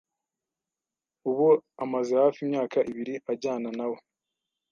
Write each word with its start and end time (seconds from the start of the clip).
Ubu 1.29 1.47
amaze 1.83 2.11
hafi 2.21 2.39
imyaka 2.45 2.77
ibiri 2.91 3.13
ajyana 3.31 3.69
na 3.77 3.85
we. 3.91 3.97